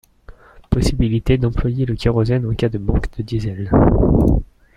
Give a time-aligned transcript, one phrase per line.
[0.71, 3.69] Possibilité d'employer le kérosène en cas de manque de diesel.